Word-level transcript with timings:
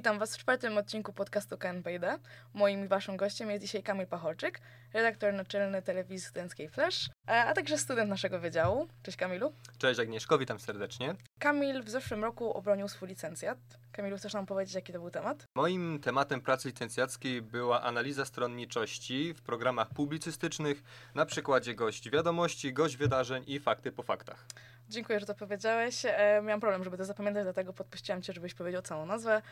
Witam 0.00 0.18
Was 0.18 0.36
w 0.36 0.38
czwartym 0.38 0.78
odcinku 0.78 1.12
podcastu 1.12 1.58
KNPD. 1.58 2.18
Moim 2.54 2.84
i 2.84 2.88
Waszym 2.88 3.16
gościem 3.16 3.50
jest 3.50 3.64
dzisiaj 3.64 3.82
Kamil 3.82 4.06
Pacholczyk, 4.06 4.60
redaktor 4.92 5.34
naczelny 5.34 5.82
telewizji 5.82 6.26
studenckiej 6.26 6.68
Flash, 6.68 7.10
e, 7.28 7.44
a 7.44 7.52
także 7.52 7.78
student 7.78 8.10
naszego 8.10 8.40
wydziału. 8.40 8.88
Cześć 9.02 9.18
Kamilu. 9.18 9.52
Cześć 9.78 10.00
Agnieszko, 10.00 10.38
witam 10.38 10.60
serdecznie. 10.60 11.14
Kamil 11.38 11.82
w 11.82 11.88
zeszłym 11.88 12.24
roku 12.24 12.52
obronił 12.52 12.88
swój 12.88 13.08
licencjat. 13.08 13.58
Kamilu, 13.92 14.16
chcesz 14.16 14.34
nam 14.34 14.46
powiedzieć, 14.46 14.74
jaki 14.74 14.92
to 14.92 14.98
był 14.98 15.10
temat? 15.10 15.44
Moim 15.54 15.98
tematem 16.02 16.40
pracy 16.40 16.68
licencjackiej 16.68 17.42
była 17.42 17.82
analiza 17.82 18.24
stronniczości 18.24 19.34
w 19.34 19.42
programach 19.42 19.88
publicystycznych 19.88 20.82
na 21.14 21.26
przykładzie 21.26 21.74
gość 21.74 22.10
wiadomości, 22.10 22.72
gość 22.72 22.96
wydarzeń 22.96 23.44
i 23.46 23.58
fakty 23.58 23.92
po 23.92 24.02
faktach. 24.02 24.46
Dziękuję, 24.90 25.20
że 25.20 25.26
to 25.26 25.34
powiedziałeś. 25.34 26.02
E, 26.04 26.40
miałam 26.44 26.60
problem, 26.60 26.84
żeby 26.84 26.96
to 26.96 27.04
zapamiętać, 27.04 27.44
dlatego 27.44 27.72
podpuściłam 27.72 28.22
cię, 28.22 28.32
żebyś 28.32 28.54
powiedział 28.54 28.82
całą 28.82 29.06
nazwę. 29.06 29.42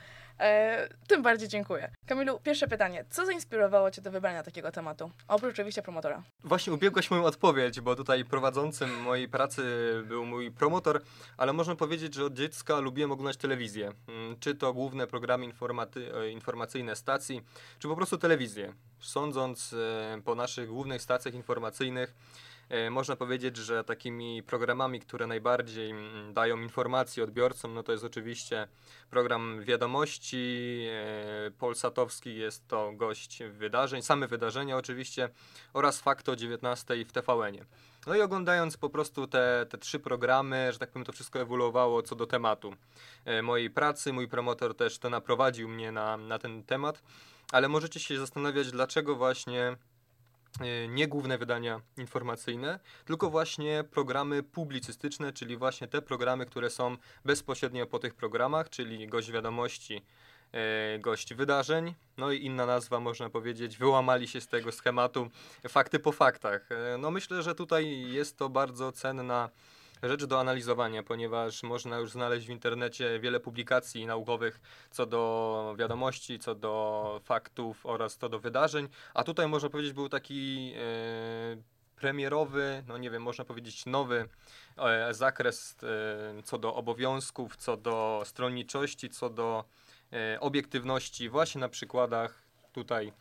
E, 0.40 0.88
tym 1.08 1.22
bardziej 1.22 1.48
dziękuję. 1.48 1.90
Kamilu, 2.06 2.40
pierwsze 2.40 2.68
pytanie. 2.68 3.04
Co 3.10 3.26
zainspirowało 3.26 3.90
cię 3.90 4.02
do 4.02 4.10
wybrania 4.10 4.42
takiego 4.42 4.72
tematu? 4.72 5.10
Oprócz 5.28 5.52
oczywiście 5.52 5.82
promotora. 5.82 6.22
Właśnie 6.44 6.72
ubiegłaś 6.72 7.10
moją 7.10 7.24
odpowiedź, 7.24 7.80
bo 7.80 7.96
tutaj 7.96 8.24
prowadzącym 8.24 9.02
mojej 9.02 9.28
pracy 9.28 9.62
był 10.06 10.26
mój 10.26 10.50
promotor, 10.50 11.02
ale 11.36 11.52
można 11.52 11.76
powiedzieć, 11.76 12.14
że 12.14 12.24
od 12.24 12.34
dziecka 12.34 12.80
lubiłem 12.80 13.12
oglądać 13.12 13.36
telewizję. 13.36 13.92
Mm, 14.08 14.36
Czy 14.40 14.54
to 14.54 14.72
główne 14.72 15.06
programy 15.06 15.46
informaty- 15.46 16.14
e, 16.16 16.30
informacyjne 16.30 16.96
stacji, 16.96 17.42
czy 17.78 17.88
po 17.88 17.96
prostu 17.96 18.18
telewizję. 18.18 18.72
Sądząc 19.00 19.72
e, 19.72 20.20
po 20.24 20.34
naszych 20.34 20.68
głównych 20.68 21.02
stacjach 21.02 21.34
informacyjnych, 21.34 22.14
Można 22.90 23.16
powiedzieć, 23.16 23.56
że 23.56 23.84
takimi 23.84 24.42
programami, 24.42 25.00
które 25.00 25.26
najbardziej 25.26 25.90
mm, 25.90 26.34
dają 26.34 26.60
informacje 26.60 27.24
odbiorcom, 27.24 27.74
no 27.74 27.82
to 27.82 27.92
jest 27.92 28.04
oczywiście 28.04 28.68
program 29.10 29.62
wiadomości, 29.62 30.86
e, 30.90 31.50
polsatowski 31.50 32.36
jest 32.36 32.68
to 32.68 32.92
gość 32.92 33.42
wydarzeń, 33.50 34.02
same 34.02 34.28
wydarzenia 34.28 34.76
oczywiście 34.76 35.28
oraz 35.72 36.00
Fakto 36.00 36.32
o 36.32 36.36
19 36.36 37.04
w 37.04 37.12
TVN-ie. 37.12 37.64
No 38.06 38.16
i 38.16 38.20
oglądając 38.20 38.76
po 38.76 38.90
prostu 38.90 39.26
te, 39.26 39.66
te 39.70 39.78
trzy 39.78 39.98
programy, 39.98 40.72
że 40.72 40.78
tak 40.78 40.90
powiem, 40.90 41.06
to 41.06 41.12
wszystko 41.12 41.40
ewoluowało 41.40 42.02
co 42.02 42.16
do 42.16 42.26
tematu 42.26 42.74
e, 43.24 43.42
mojej 43.42 43.70
pracy. 43.70 44.12
Mój 44.12 44.28
promotor 44.28 44.76
też 44.76 44.98
to 44.98 45.10
naprowadził 45.10 45.68
mnie 45.68 45.92
na, 45.92 46.16
na 46.16 46.38
ten 46.38 46.62
temat, 46.62 47.02
ale 47.52 47.68
możecie 47.68 48.00
się 48.00 48.18
zastanawiać, 48.18 48.70
dlaczego 48.70 49.16
właśnie 49.16 49.62
e, 49.62 49.76
nie 50.88 51.08
główne 51.08 51.38
wydania 51.38 51.80
informacyjne, 51.96 52.80
tylko 53.04 53.30
właśnie 53.30 53.84
programy 53.90 54.42
publicystyczne, 54.42 55.32
czyli 55.32 55.56
właśnie 55.56 55.88
te 55.88 56.02
programy, 56.02 56.46
które 56.46 56.70
są 56.70 56.96
bezpośrednio 57.24 57.86
po 57.86 57.98
tych 57.98 58.14
programach, 58.14 58.70
czyli 58.70 59.06
gość 59.06 59.32
wiadomości, 59.32 60.04
e, 60.52 60.98
gość 60.98 61.34
wydarzeń, 61.34 61.94
no 62.16 62.32
i 62.32 62.44
inna 62.44 62.66
nazwa, 62.66 63.00
można 63.00 63.30
powiedzieć, 63.30 63.76
wyłamali 63.76 64.28
się 64.28 64.40
z 64.40 64.48
tego 64.48 64.72
schematu 64.72 65.30
fakty 65.68 65.98
po 65.98 66.12
faktach. 66.12 66.72
E, 66.72 66.98
No 66.98 67.10
myślę, 67.10 67.42
że 67.42 67.54
tutaj 67.54 68.10
jest 68.10 68.38
to 68.38 68.48
bardzo 68.48 68.92
cenna 68.92 69.50
rzecz 70.02 70.24
do 70.24 70.40
analizowania, 70.40 71.02
ponieważ 71.02 71.62
można 71.62 71.98
już 71.98 72.10
znaleźć 72.10 72.46
w 72.46 72.50
internecie 72.50 73.20
wiele 73.20 73.40
publikacji 73.40 74.06
naukowych 74.06 74.60
co 74.90 75.06
do 75.06 75.74
wiadomości, 75.78 76.38
co 76.38 76.54
do 76.54 77.20
faktów 77.24 77.86
oraz 77.86 78.16
co 78.16 78.28
do 78.28 78.38
wydarzeń, 78.38 78.88
a 79.14 79.24
tutaj 79.24 79.48
można 79.48 79.68
powiedzieć 79.68 79.92
był 79.92 80.08
taki 80.08 80.72
e, 80.76 81.78
premierowy, 81.96 82.82
no 82.88 82.98
nie 82.98 83.10
wiem, 83.10 83.22
można 83.22 83.44
powiedzieć 83.44 83.86
nowy 83.86 84.28
e, 84.76 85.14
zakres 85.14 85.76
e, 85.82 86.42
co 86.42 86.58
do 86.58 86.74
obowiązków, 86.74 87.56
co 87.56 87.76
do 87.76 88.22
stronniczości, 88.24 89.10
co 89.10 89.30
do 89.30 89.64
e, 90.12 90.40
obiektywności 90.40 91.28
właśnie 91.28 91.60
na 91.60 91.68
przykładach 91.68 92.42
tutaj 92.72 93.12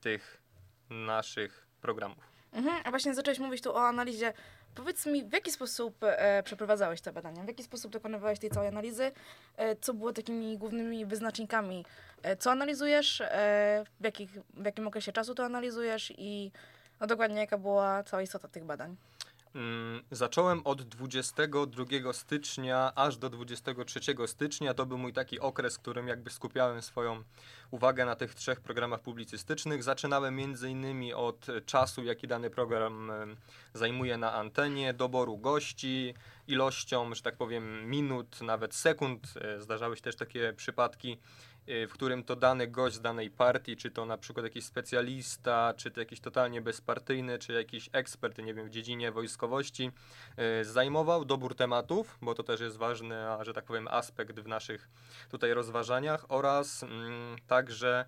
tych 0.00 0.42
naszych 0.90 1.66
programów. 1.80 2.24
Mhm, 2.52 2.82
a 2.84 2.90
właśnie 2.90 3.14
zacząłeś 3.14 3.38
mówić 3.38 3.62
tu 3.62 3.72
o 3.72 3.88
analizie. 3.88 4.32
Powiedz 4.74 5.06
mi, 5.06 5.24
w 5.24 5.32
jaki 5.32 5.52
sposób 5.52 5.96
e, 6.02 6.42
przeprowadzałeś 6.42 7.00
te 7.00 7.12
badania? 7.12 7.44
W 7.44 7.48
jaki 7.48 7.62
sposób 7.62 7.92
dokonywałeś 7.92 8.38
tej 8.38 8.50
całej 8.50 8.68
analizy? 8.68 9.12
E, 9.56 9.76
co 9.76 9.94
było 9.94 10.12
takimi 10.12 10.58
głównymi 10.58 11.06
wyznacznikami? 11.06 11.84
E, 12.22 12.36
co 12.36 12.50
analizujesz? 12.50 13.20
E, 13.20 13.84
w, 14.00 14.04
jakich, 14.04 14.30
w 14.54 14.64
jakim 14.64 14.86
okresie 14.86 15.12
czasu 15.12 15.34
to 15.34 15.44
analizujesz? 15.44 16.12
I 16.18 16.52
no 17.00 17.06
dokładnie 17.06 17.40
jaka 17.40 17.58
była 17.58 18.02
cała 18.02 18.22
istota 18.22 18.48
tych 18.48 18.64
badań? 18.64 18.96
Mm, 19.54 20.02
Zacząłem 20.10 20.60
od 20.64 20.82
22 20.82 22.12
stycznia 22.12 22.92
aż 22.94 23.16
do 23.16 23.30
23 23.30 24.00
stycznia. 24.26 24.74
To 24.74 24.86
był 24.86 24.98
mój 24.98 25.12
taki 25.12 25.40
okres, 25.40 25.76
w 25.76 25.78
którym 25.80 26.08
jakby 26.08 26.30
skupiałem 26.30 26.82
swoją 26.82 27.22
uwagę 27.70 28.04
na 28.04 28.16
tych 28.16 28.34
trzech 28.34 28.60
programach 28.60 29.00
publicystycznych. 29.00 29.82
Zaczynałem 29.82 30.36
między 30.36 30.70
innymi 30.70 31.14
od 31.14 31.46
czasu, 31.66 32.04
jaki 32.04 32.28
dany 32.28 32.50
program 32.50 33.12
zajmuje 33.74 34.16
na 34.16 34.32
antenie, 34.32 34.94
doboru 34.94 35.38
gości, 35.38 36.14
ilością, 36.50 37.14
że 37.14 37.22
tak 37.22 37.36
powiem, 37.36 37.90
minut, 37.90 38.40
nawet 38.40 38.74
sekund. 38.74 39.34
E, 39.40 39.60
Zdarzały 39.60 39.96
się 39.96 40.02
też 40.02 40.16
takie 40.16 40.52
przypadki, 40.52 41.18
w 41.88 41.92
którym 41.92 42.24
to 42.24 42.36
dany 42.36 42.66
gość 42.66 42.96
z 42.96 43.00
danej 43.00 43.30
partii, 43.30 43.76
czy 43.76 43.90
to 43.90 44.06
na 44.06 44.18
przykład 44.18 44.44
jakiś 44.44 44.64
specjalista, 44.64 45.74
czy 45.76 45.90
to 45.90 46.00
jakiś 46.00 46.20
totalnie 46.20 46.60
bezpartyjny, 46.60 47.38
czy 47.38 47.52
jakiś 47.52 47.90
ekspert, 47.92 48.38
nie 48.38 48.54
wiem, 48.54 48.66
w 48.66 48.70
dziedzinie 48.70 49.12
wojskowości, 49.12 49.90
e, 50.36 50.64
zajmował 50.64 51.24
dobór 51.24 51.54
tematów, 51.54 52.18
bo 52.22 52.34
to 52.34 52.42
też 52.42 52.60
jest 52.60 52.76
ważny, 52.76 53.16
że 53.40 53.54
tak 53.54 53.64
powiem, 53.64 53.88
aspekt 53.88 54.40
w 54.40 54.46
naszych 54.46 54.88
tutaj 55.30 55.54
rozważaniach 55.54 56.26
oraz 56.28 56.82
mm, 56.82 57.36
także 57.46 58.04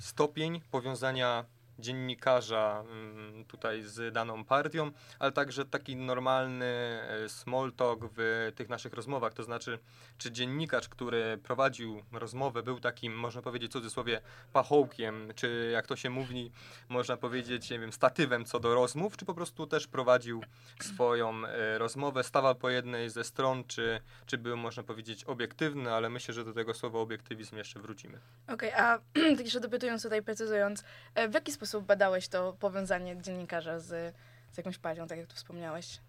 stopień 0.00 0.60
powiązania 0.70 1.44
dziennikarza 1.80 2.84
mm, 2.86 3.44
tutaj 3.44 3.82
z 3.82 4.14
daną 4.14 4.44
partią, 4.44 4.90
ale 5.18 5.32
także 5.32 5.64
taki 5.64 5.96
normalny 5.96 6.66
e, 6.66 7.28
small 7.28 7.72
talk 7.72 8.00
w 8.16 8.52
tych 8.54 8.68
naszych 8.68 8.92
rozmowach, 8.92 9.34
to 9.34 9.42
znaczy 9.42 9.78
czy 10.18 10.32
dziennikarz, 10.32 10.88
który 10.88 11.38
prowadził 11.42 12.02
rozmowę 12.12 12.62
był 12.62 12.80
takim, 12.80 13.14
można 13.14 13.42
powiedzieć 13.42 13.70
w 13.70 13.72
cudzysłowie, 13.72 14.20
pachołkiem, 14.52 15.32
czy 15.34 15.70
jak 15.72 15.86
to 15.86 15.96
się 15.96 16.10
mówi, 16.10 16.52
można 16.88 17.16
powiedzieć, 17.16 17.70
nie 17.70 17.78
wiem, 17.78 17.92
statywem 17.92 18.44
co 18.44 18.60
do 18.60 18.74
rozmów, 18.74 19.16
czy 19.16 19.24
po 19.24 19.34
prostu 19.34 19.66
też 19.66 19.86
prowadził 19.86 20.44
swoją 20.80 21.46
e, 21.46 21.78
rozmowę, 21.78 22.24
stawał 22.24 22.54
po 22.54 22.70
jednej 22.70 23.10
ze 23.10 23.24
stron, 23.24 23.64
czy, 23.64 24.00
czy 24.26 24.38
był, 24.38 24.56
można 24.56 24.82
powiedzieć, 24.82 25.24
obiektywny, 25.24 25.92
ale 25.92 26.10
myślę, 26.10 26.34
że 26.34 26.44
do 26.44 26.52
tego 26.52 26.74
słowa 26.74 26.98
obiektywizm 26.98 27.56
jeszcze 27.56 27.80
wrócimy. 27.80 28.20
Okej, 28.48 28.72
a 28.72 28.98
tak 29.14 29.40
jeszcze 29.44 29.60
dopytując 29.60 30.02
tutaj, 30.02 30.22
precyzując, 30.22 30.84
e, 31.14 31.28
w 31.28 31.34
jaki 31.34 31.52
sposób 31.52 31.69
badałeś 31.80 32.28
to 32.28 32.52
powiązanie 32.52 33.22
dziennikarza 33.22 33.78
z, 33.78 34.14
z 34.52 34.56
jakąś 34.56 34.78
partią, 34.78 35.06
tak 35.06 35.18
jak 35.18 35.26
tu 35.26 35.36
wspomniałeś? 35.36 36.00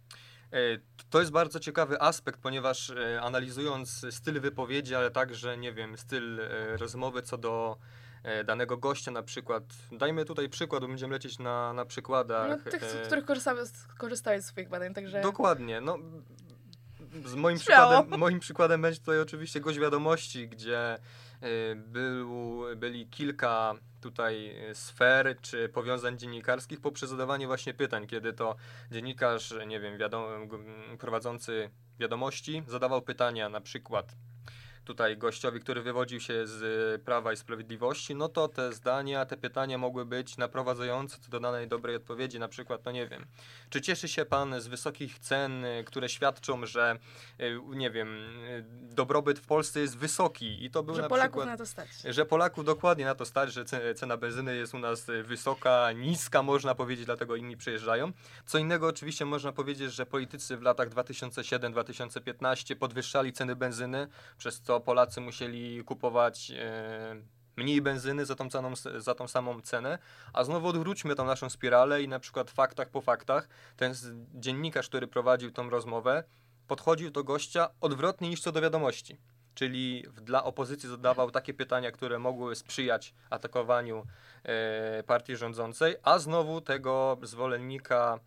E, 0.53 0.57
To 1.09 1.19
jest 1.19 1.31
bardzo 1.31 1.59
ciekawy 1.59 2.01
aspekt, 2.01 2.39
ponieważ 2.39 2.89
e, 2.89 3.21
analizując 3.21 4.05
styl 4.09 4.41
wypowiedzi, 4.41 4.95
ale 4.95 5.11
także, 5.11 5.57
nie 5.57 5.73
wiem, 5.73 5.97
styl 5.97 6.39
e, 6.39 6.77
rozmowy 6.77 7.21
co 7.21 7.37
do 7.37 7.77
danego 8.45 8.77
gościa 8.77 9.11
na 9.11 9.23
przykład. 9.23 9.63
Dajmy 9.91 10.25
tutaj 10.25 10.49
przykład, 10.49 10.81
bo 10.81 10.87
będziemy 10.87 11.13
lecieć 11.13 11.39
na, 11.39 11.73
na 11.73 11.85
przykładach. 11.85 12.49
No, 12.49 12.71
tych, 12.71 12.83
z 12.83 13.07
których 13.07 13.25
korzystałeś, 13.25 13.69
korzystałeś 13.97 14.43
z 14.43 14.45
swoich 14.45 14.69
badań, 14.69 14.93
także... 14.93 15.21
Dokładnie, 15.21 15.81
no 15.81 15.97
z 17.25 17.35
moim 17.35 17.59
Śmiało. 17.59 17.91
przykładem, 17.91 18.19
moim 18.19 18.39
przykładem 18.39 18.81
będzie 18.81 18.99
tutaj 18.99 19.19
oczywiście 19.19 19.59
gość 19.59 19.79
wiadomości, 19.79 20.47
gdzie 20.49 20.97
był, 21.75 22.61
byli 22.75 23.07
kilka 23.07 23.73
tutaj 24.01 24.69
y, 24.69 24.75
sfer 24.75 25.37
czy 25.41 25.69
powiązań 25.69 26.17
dziennikarskich 26.17 26.81
poprzez 26.81 27.09
zadawanie 27.09 27.47
właśnie 27.47 27.73
pytań, 27.73 28.07
kiedy 28.07 28.33
to 28.33 28.55
dziennikarz, 28.91 29.53
nie 29.67 29.79
wiem, 29.79 29.97
wiadom, 29.97 30.47
g- 30.47 30.97
prowadzący 30.97 31.69
wiadomości 31.99 32.63
zadawał 32.67 33.01
pytania 33.01 33.49
na 33.49 33.61
przykład 33.61 34.15
tutaj 34.91 35.17
gościowi, 35.17 35.59
który 35.59 35.81
wywodził 35.81 36.19
się 36.19 36.47
z 36.47 37.01
Prawa 37.01 37.33
i 37.33 37.37
Sprawiedliwości, 37.37 38.15
no 38.15 38.29
to 38.29 38.47
te 38.47 38.73
zdania, 38.73 39.25
te 39.25 39.37
pytania 39.37 39.77
mogły 39.77 40.05
być 40.05 40.37
naprowadzające 40.37 41.17
do 41.29 41.39
danej 41.39 41.67
dobrej 41.67 41.95
odpowiedzi, 41.95 42.39
na 42.39 42.47
przykład, 42.47 42.85
no 42.85 42.91
nie 42.91 43.07
wiem, 43.07 43.25
czy 43.69 43.81
cieszy 43.81 44.07
się 44.07 44.25
Pan 44.25 44.61
z 44.61 44.67
wysokich 44.67 45.19
cen, 45.19 45.65
y, 45.65 45.83
które 45.83 46.09
świadczą, 46.09 46.65
że, 46.65 46.97
y, 47.41 47.59
nie 47.69 47.91
wiem, 47.91 48.07
y, 48.07 48.65
dobrobyt 48.95 49.39
w 49.39 49.45
Polsce 49.45 49.79
jest 49.79 49.97
wysoki 49.97 50.65
i 50.65 50.71
to 50.71 50.83
był 50.83 50.95
Że 50.95 51.01
na 51.01 51.09
Polaków 51.09 51.31
przykład... 51.31 51.47
na 51.47 51.57
to 51.57 51.65
stać. 51.65 51.87
Że 52.05 52.25
Polaków 52.25 52.65
dokładnie 52.65 53.05
na 53.05 53.15
to 53.15 53.25
stać, 53.25 53.53
że 53.53 53.63
ce- 53.65 53.93
cena 53.95 54.17
benzyny 54.17 54.55
jest 54.55 54.73
u 54.73 54.79
nas 54.79 55.09
y, 55.09 55.23
wysoka, 55.23 55.91
niska 55.91 56.43
można 56.43 56.75
powiedzieć, 56.75 57.05
dlatego 57.05 57.35
inni 57.35 57.57
przyjeżdżają. 57.57 58.11
Co 58.45 58.57
innego 58.57 58.87
oczywiście 58.87 59.25
można 59.25 59.51
powiedzieć, 59.51 59.93
że 59.93 60.05
politycy 60.05 60.57
w 60.57 60.61
latach 60.61 60.89
2007-2015 60.89 62.75
podwyższali 62.75 63.33
ceny 63.33 63.55
benzyny, 63.55 64.07
przez 64.37 64.61
co 64.61 64.79
Polacy 64.81 65.21
musieli 65.21 65.83
kupować 65.83 66.51
e, 66.51 67.15
mniej 67.55 67.81
benzyny 67.81 68.25
za 68.25 68.35
tą, 68.35 68.49
ceną, 68.49 68.73
za 68.97 69.15
tą 69.15 69.27
samą 69.27 69.61
cenę. 69.61 69.99
A 70.33 70.43
znowu 70.43 70.67
odwróćmy 70.67 71.15
tą 71.15 71.25
naszą 71.25 71.49
spiralę 71.49 72.01
i 72.01 72.07
na 72.07 72.19
przykład 72.19 72.51
faktach 72.51 72.89
po 72.89 73.01
faktach 73.01 73.49
ten 73.77 73.93
dziennikarz, 74.33 74.89
który 74.89 75.07
prowadził 75.07 75.51
tą 75.51 75.69
rozmowę, 75.69 76.23
podchodził 76.67 77.11
do 77.11 77.23
gościa 77.23 77.69
odwrotnie 77.81 78.29
niż 78.29 78.41
co 78.41 78.51
do 78.51 78.61
wiadomości. 78.61 79.17
czyli 79.55 80.05
dla 80.21 80.43
opozycji 80.43 80.89
zadawał 80.89 81.31
takie 81.31 81.53
pytania, 81.53 81.91
które 81.91 82.19
mogły 82.19 82.55
sprzyjać 82.55 83.13
atakowaniu 83.29 84.05
e, 84.43 85.03
partii 85.03 85.35
rządzącej, 85.35 85.95
a 86.03 86.19
znowu 86.19 86.61
tego 86.61 87.17
zwolennika 87.23 88.19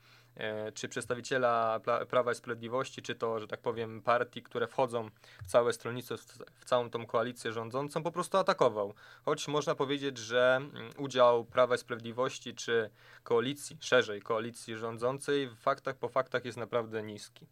czy 0.75 0.89
przedstawiciela 0.89 1.81
Prawa 2.09 2.33
i 2.33 2.35
Sprawiedliwości, 2.35 3.03
czy 3.03 3.15
to, 3.15 3.41
że 3.41 3.47
tak 3.49 3.61
powiem, 3.61 4.03
partii, 4.03 4.43
które 4.43 4.67
wchodzą 4.67 5.11
w 5.43 5.47
całe 5.47 5.73
stronnictwo, 5.73 6.17
w- 6.17 6.61
w 6.61 6.65
całą 6.65 6.91
tą 6.91 7.07
koalicję 7.07 7.53
rządzącą, 7.53 8.03
po 8.03 8.13
prostu 8.13 8.39
atakował. 8.39 8.95
Choć 9.25 9.49
można 9.49 9.75
powiedzieć, 9.75 10.19
że 10.19 10.57
mm, 10.57 10.91
udział 10.99 11.45
Prawa 11.45 11.75
i 11.75 11.79
Sprawiedliwości, 11.79 12.55
czy 12.55 12.91
koalicji, 13.23 13.77
szerzej 13.81 14.23
koalicji 14.23 14.77
rządzącej, 14.77 15.49
w 15.49 15.57
faktach 15.57 15.97
po 15.97 16.09
faktach 16.09 16.45
jest 16.45 16.59
naprawdę 16.59 17.03
niski. 17.03 17.47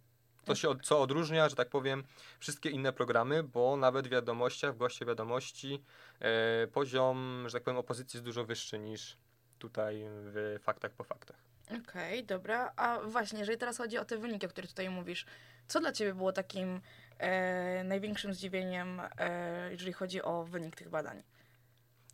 To 0.44 0.55
się 0.55 0.69
od, 0.69 0.82
co 0.82 1.00
odróżnia, 1.00 1.49
że 1.49 1.56
tak 1.56 1.69
powiem, 1.69 2.05
wszystkie 2.38 2.70
inne 2.70 2.93
programy, 2.93 3.43
bo 3.43 3.76
nawet 3.76 4.08
w 4.08 4.11
wiadomościach, 4.11 4.75
w 4.75 4.79
goście 4.79 5.06
wiadomości, 5.06 5.82
e, 6.20 6.67
poziom, 6.67 7.44
że 7.46 7.52
tak 7.52 7.62
powiem, 7.62 7.79
opozycji 7.79 8.17
jest 8.17 8.25
dużo 8.25 8.44
wyższy 8.44 8.79
niż 8.79 9.17
tutaj 9.58 10.02
w 10.06 10.58
faktach 10.62 10.93
po 10.93 11.05
faktach. 11.05 11.52
Okej, 11.70 12.25
dobra. 12.25 12.73
A 12.76 13.00
właśnie, 13.00 13.38
jeżeli 13.38 13.59
teraz 13.59 13.79
chodzi 13.79 13.99
o 13.99 14.05
te 14.05 14.17
wyniki, 14.19 14.47
o 14.47 14.49
których 14.49 14.70
tutaj 14.70 14.91
mówisz, 14.91 15.26
co 15.69 15.81
dla 15.81 15.93
ciebie 15.93 16.14
było 16.14 16.32
takim 16.32 16.81
e, 17.19 17.85
największym 17.85 18.35
zdziwieniem, 18.35 19.00
e, 19.19 19.70
jeżeli 19.70 19.93
chodzi 19.93 20.23
o 20.23 20.44
wynik 20.44 20.76
tych 20.76 20.88
badań? 20.88 21.23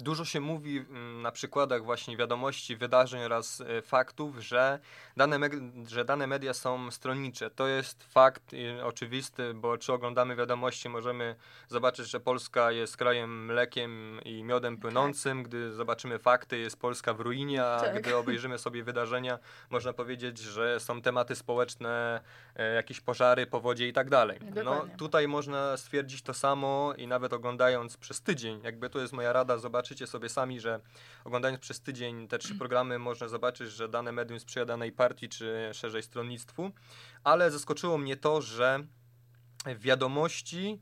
Dużo 0.00 0.24
się 0.24 0.40
mówi 0.40 0.78
mm, 0.78 1.22
na 1.22 1.32
przykładach 1.32 1.84
właśnie 1.84 2.16
wiadomości, 2.16 2.76
wydarzeń 2.76 3.22
oraz 3.22 3.60
e, 3.60 3.82
faktów, 3.82 4.38
że 4.38 4.78
dane, 5.16 5.38
że 5.86 6.04
dane 6.04 6.26
media 6.26 6.54
są 6.54 6.90
stronnicze. 6.90 7.50
To 7.50 7.66
jest 7.66 8.04
fakt 8.04 8.42
oczywisty, 8.84 9.54
bo 9.54 9.78
czy 9.78 9.92
oglądamy 9.92 10.36
wiadomości, 10.36 10.88
możemy 10.88 11.36
zobaczyć, 11.68 12.10
że 12.10 12.20
Polska 12.20 12.72
jest 12.72 12.96
krajem 12.96 13.44
mlekiem 13.44 14.20
i 14.24 14.44
miodem 14.44 14.76
płynącym. 14.76 15.42
Gdy 15.42 15.72
zobaczymy 15.72 16.18
fakty, 16.18 16.58
jest 16.58 16.80
Polska 16.80 17.14
w 17.14 17.20
ruinie, 17.20 17.64
a 17.64 17.80
Tak. 17.80 18.02
gdy 18.02 18.16
obejrzymy 18.16 18.58
sobie 18.58 18.84
wydarzenia, 18.84 19.38
można 19.70 19.92
powiedzieć, 19.92 20.38
że 20.38 20.80
są 20.80 21.02
tematy 21.02 21.34
społeczne, 21.34 22.20
e, 22.56 22.74
jakieś 22.74 23.00
pożary, 23.00 23.46
powodzie 23.46 23.88
i 23.88 23.92
tak 23.92 24.10
dalej. 24.10 24.38
No, 24.64 24.86
tutaj 24.96 25.28
można 25.28 25.76
stwierdzić 25.76 26.22
to 26.22 26.34
samo 26.34 26.94
i 26.96 27.06
nawet 27.06 27.32
oglądając 27.32 27.96
przez 27.96 28.22
tydzień, 28.22 28.60
jakby 28.64 28.90
to 28.90 28.98
jest 28.98 29.12
moja 29.12 29.32
rada, 29.32 29.58
zobaczycie 29.88 30.06
sobie 30.06 30.28
sami, 30.28 30.60
że 30.60 30.80
oglądając 31.24 31.60
przez 31.60 31.80
tydzień 31.80 32.28
te 32.28 32.38
trzy 32.38 32.54
programy 32.54 32.98
można 32.98 33.28
zobaczyć, 33.28 33.70
że 33.70 33.88
dane 33.88 34.12
medium 34.12 34.40
sprzyja 34.40 34.64
danej 34.64 34.92
partii 34.92 35.28
czy 35.28 35.70
szerzej 35.72 36.02
stronnictwu, 36.02 36.70
ale 37.24 37.50
zaskoczyło 37.50 37.98
mnie 37.98 38.16
to, 38.16 38.42
że 38.42 38.84
wiadomości 39.76 40.80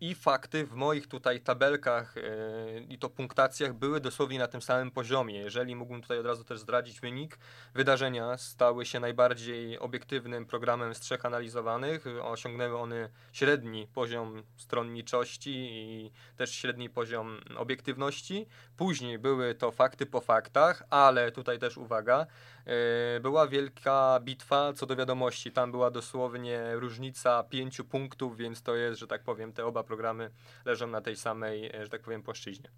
i 0.00 0.14
fakty 0.14 0.66
w 0.66 0.74
moich 0.74 1.06
tutaj 1.06 1.40
tabelkach 1.40 2.16
e, 2.16 2.80
i 2.80 2.98
to 2.98 3.10
punktacjach 3.10 3.74
były 3.74 4.00
dosłownie 4.00 4.38
na 4.38 4.46
tym 4.48 4.62
samym 4.62 4.90
poziomie. 4.90 5.38
Jeżeli 5.38 5.76
mógłbym 5.76 6.02
tutaj 6.02 6.18
od 6.18 6.26
razu 6.26 6.44
też 6.44 6.58
zdradzić 6.58 7.00
wynik, 7.00 7.38
wydarzenia 7.74 8.36
stały 8.38 8.86
się 8.86 9.00
najbardziej 9.00 9.78
obiektywnym 9.78 10.46
programem 10.46 10.94
z 10.94 11.00
trzech 11.00 11.24
analizowanych. 11.24 12.04
Osiągnęły 12.22 12.78
one 12.78 13.08
średni 13.32 13.86
poziom 13.94 14.42
stronniczości 14.56 15.52
i 15.54 16.12
też 16.36 16.54
średni 16.54 16.90
poziom 16.90 17.40
obiektywności. 17.56 18.46
Później 18.76 19.18
były 19.18 19.54
to 19.54 19.70
fakty 19.70 20.06
po 20.06 20.20
faktach, 20.20 20.82
ale 20.90 21.32
tutaj 21.32 21.58
też 21.58 21.76
uwaga, 21.76 22.26
e, 22.66 23.20
była 23.20 23.48
wielka 23.48 24.20
bitwa 24.22 24.72
co 24.72 24.86
do 24.86 24.96
wiadomości. 24.96 25.52
Tam 25.52 25.70
była 25.70 25.90
dosłownie 25.90 26.74
różnica 26.74 27.42
pięciu 27.42 27.84
punktów, 27.84 28.36
więc 28.36 28.62
to 28.62 28.76
jest, 28.76 29.00
że 29.00 29.06
tak 29.06 29.22
powiem, 29.22 29.31
te 29.52 29.66
oba 29.66 29.82
programy 29.82 30.30
leżą 30.64 30.86
na 30.86 31.00
tej 31.00 31.16
samej, 31.16 31.76
e, 31.76 31.82
że 31.82 31.88
tak 31.88 32.02
powiem, 32.02 32.22
płaszczyźnie. 32.22 32.70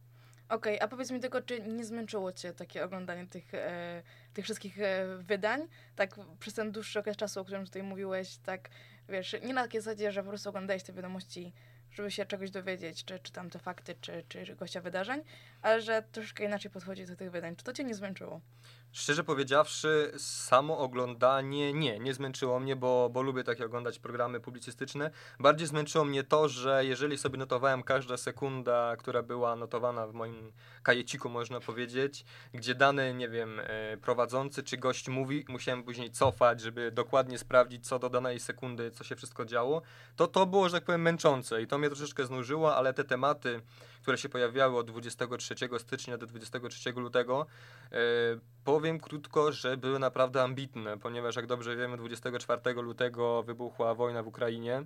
Okej, 0.49 0.81
a 0.81 0.89
powiedz 0.89 1.11
mi 1.11 1.21
tylko, 1.21 1.43
czy 1.43 1.61
nie 1.61 1.85
zmęczyło 1.85 2.33
cię 2.33 2.53
takie 2.53 2.85
oglądanie 2.85 3.27
tych, 3.27 3.55
e, 3.55 4.03
tych 4.35 4.45
wszystkich 4.45 4.81
e, 4.81 5.17
wydań, 5.19 5.69
tak 5.97 6.15
przez 6.39 6.55
ten 6.55 6.73
dłuższy 6.73 6.99
okres 6.99 7.17
czasu, 7.17 7.41
o 7.41 7.45
którym 7.45 7.65
tutaj 7.65 7.83
mówiłeś, 7.83 8.37
tak, 8.37 8.71
wiesz, 9.09 9.37
nie 9.43 9.55
na 9.55 9.63
takiej 9.63 9.81
zasadzie, 9.81 10.13
że 10.13 10.23
po 10.23 10.29
prostu 10.29 10.49
oglądałeś 10.49 10.83
te 10.83 10.93
wiadomości, 10.93 11.53
żeby 11.95 12.11
się 12.11 12.27
czegoś 12.27 12.51
dowiedzieć, 12.51 13.05
czy, 13.05 13.19
czy 13.19 13.33
tam 13.33 13.51
te 13.51 13.59
fakty, 13.59 13.95
czy, 14.01 14.25
czy 14.29 14.57
gościa 14.57 14.81
wydarzeń, 14.81 15.23
ale 15.63 15.83
że 15.83 16.03
troszkę 16.13 16.45
inaczej 16.45 16.71
podchodzi 16.71 17.07
do 17.07 17.17
tych 17.17 17.31
wydań. 17.31 17.57
Czy 17.57 17.65
to 17.65 17.73
cię 17.73 17.85
nie 17.85 17.95
zmęczyło? 17.95 18.41
Szczerze 18.95 19.25
powiedziawszy, 19.25 20.13
samo 20.19 20.79
oglądanie 20.79 21.73
nie, 21.73 21.99
nie 21.99 22.15
zmęczyło 22.15 22.61
mnie, 22.61 22.77
bo, 22.77 23.11
bo 23.13 23.23
lubię 23.23 23.45
takie 23.45 23.65
oglądać 23.65 23.99
programy 23.99 24.41
publicystyczne. 24.41 25.11
Bardziej 25.39 25.67
zmęczyło 25.67 26.05
mnie 26.05 26.25
to, 26.25 26.49
że 26.49 26.85
jeżeli 26.85 27.19
sobie 27.19 27.39
notowałem 27.39 27.83
każda 27.83 28.17
sekunda, 28.17 28.97
która 28.97 29.23
była 29.23 29.57
notowana 29.57 30.07
w 30.07 30.13
moim 30.13 30.53
kajeciku, 30.83 31.29
można 31.29 31.61
powiedzieć, 31.61 32.25
gdzie 32.53 32.75
dany, 32.75 33.15
nie 33.15 33.29
wiem, 33.29 33.61
e, 33.61 33.97
prowadzący 33.97 34.63
czy 34.63 34.77
gość 34.77 35.09
mówi, 35.09 35.45
musiałem 35.49 35.83
później 35.83 36.11
cofać, 36.11 36.61
żeby 36.61 36.91
dokładnie 36.91 37.39
sprawdzić, 37.39 37.87
co 37.87 37.99
do 37.99 38.11
danej 38.11 38.41
sekundy, 38.41 38.91
co 38.91 39.05
się 39.05 39.17
wszystko 39.17 39.45
działo, 39.45 39.83
to 40.17 40.27
to 40.27 40.47
było, 40.47 40.69
że 40.69 40.77
tak 40.77 40.85
powiem, 40.85 41.03
męczące 41.03 41.63
i 41.63 41.67
to 41.67 41.79
mnie 41.85 41.97
troszeczkę 41.97 42.27
znużyło, 42.27 42.77
ale 42.77 42.95
te 42.95 43.05
tematy, 43.05 43.61
które 44.03 44.19
się 44.19 44.29
pojawiały 44.29 44.79
od 44.79 44.87
23 44.87 45.55
stycznia 45.79 46.19
do 46.19 46.27
23 46.27 46.93
lutego, 46.93 47.47
e, 47.93 47.97
Powiem 48.65 49.01
krótko, 49.01 49.53
że 49.53 49.77
były 49.77 49.99
naprawdę 49.99 50.43
ambitne, 50.43 50.99
ponieważ 50.99 51.37
jak 51.37 51.47
dobrze 51.47 51.77
wiemy, 51.77 51.97
24 51.97 52.83
lutego 52.83 53.43
wybuchła 53.43 53.95
wojna 53.95 54.23
w 54.23 54.27
Ukrainie, 54.27 54.85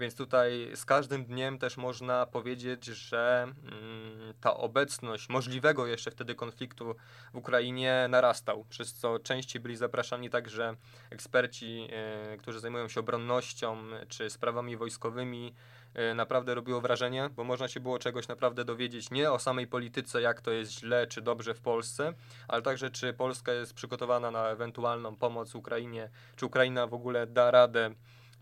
więc 0.00 0.14
tutaj 0.14 0.70
z 0.74 0.84
każdym 0.84 1.24
dniem 1.24 1.58
też 1.58 1.76
można 1.76 2.26
powiedzieć, 2.26 2.84
że 2.84 3.42
mm, 3.42 4.34
ta 4.40 4.56
obecność 4.56 5.28
możliwego 5.28 5.86
jeszcze 5.86 6.10
wtedy 6.10 6.34
konfliktu 6.34 6.94
w 7.34 7.36
Ukrainie 7.36 8.06
narastał, 8.10 8.64
przez 8.64 8.94
co 8.94 9.18
częściej 9.18 9.62
byli 9.62 9.76
zapraszani 9.76 10.30
także 10.30 10.76
eksperci, 11.10 11.88
e, 11.92 12.36
którzy 12.36 12.60
zajmują 12.60 12.88
się 12.88 13.00
obronnością 13.00 13.76
czy 14.08 14.30
sprawami 14.30 14.76
wojskowymi. 14.76 15.54
E, 15.98 16.14
Naprawdę 16.14 16.54
robiło 16.54 16.80
wrażenie, 16.80 17.30
bo 17.36 17.44
można 17.44 17.68
się 17.68 17.80
było 17.80 17.98
czegoś 17.98 18.28
naprawdę 18.28 18.64
dowiedzieć 18.64 19.10
nie 19.10 19.32
o 19.32 19.38
samej 19.38 19.66
polityce, 19.66 20.22
jak 20.22 20.40
to 20.40 20.50
jest 20.50 20.72
źle 20.72 21.06
czy 21.06 21.22
dobrze 21.22 21.54
w 21.54 21.60
Polsce, 21.60 22.12
ale 22.48 22.62
także 22.62 22.90
czy 22.90 23.12
Polska 23.12 23.52
jest 23.52 23.74
przygotowana 23.74 24.30
na 24.30 24.48
ewentualną 24.48 25.16
pomoc 25.16 25.54
Ukrainie, 25.54 26.10
czy 26.36 26.46
Ukraina 26.46 26.86
w 26.86 26.94
ogóle 26.94 27.26
da 27.26 27.50
radę, 27.50 27.90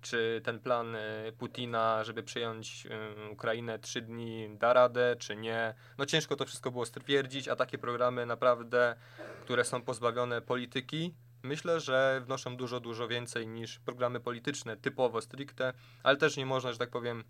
czy 0.00 0.41
ten 0.44 0.61
plan 0.61 0.97
e, 0.97 1.32
Putina, 1.38 2.04
żeby 2.04 2.23
przyjąć 2.23 2.87
e, 2.87 3.31
Ukrainę 3.31 3.78
trzy 3.78 4.02
dni, 4.02 4.49
da 4.59 4.73
radę, 4.73 5.16
czy 5.19 5.37
nie. 5.37 5.75
No 5.99 6.07
ciężko 6.07 6.37
to 6.37 6.45
wszystko 6.45 6.71
było 6.71 6.87
stwierdzić, 6.87 7.49
a 7.49 7.57
takie 7.57 7.78
programy 7.78 8.26
naprawdę, 8.26 8.97
które 9.40 9.64
są 9.64 9.83
pozbawione 9.83 10.42
polityki, 10.42 11.14
myślę, 11.47 11.81
że 11.81 12.23
wnoszą 12.25 12.57
dużo, 12.57 12.81
dużo 12.81 13.09
więcej 13.09 13.47
niż 13.47 13.79
programy 13.79 14.21
polityczne, 14.21 14.76
typowo 14.76 15.21
stricte, 15.21 15.73
ale 16.03 16.17
też 16.17 16.37
nie 16.37 16.47
można, 16.47 16.73
że 16.73 16.79
tak 16.79 16.91
powiem, 16.91 17.25